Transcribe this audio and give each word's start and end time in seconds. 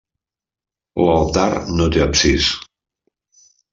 L'altar 1.09 1.47
no 1.81 1.91
té 1.97 2.03
absis. 2.07 2.49